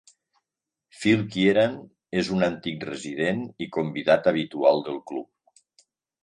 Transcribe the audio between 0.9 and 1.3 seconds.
Phil